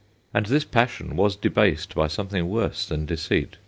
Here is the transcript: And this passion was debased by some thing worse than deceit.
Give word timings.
And 0.33 0.47
this 0.47 0.63
passion 0.63 1.15
was 1.15 1.35
debased 1.35 1.93
by 1.93 2.07
some 2.07 2.27
thing 2.29 2.49
worse 2.49 2.87
than 2.87 3.05
deceit. 3.05 3.57